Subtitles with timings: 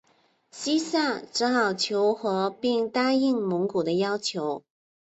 [0.49, 4.63] 西夏只好求和并答应蒙古的要求。